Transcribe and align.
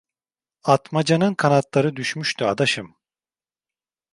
Atmaca'nın 0.63 1.33
kanatları 1.35 1.95
düşmüştü 1.95 2.45
adaşım. 2.45 2.95